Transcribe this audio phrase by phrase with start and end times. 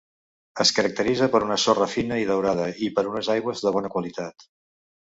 [0.63, 4.53] Es caracteritza per una sorra fina i daurada, i per unes aigües de bona qualitat.